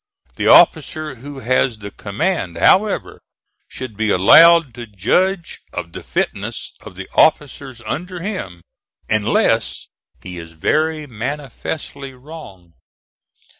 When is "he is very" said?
10.23-11.05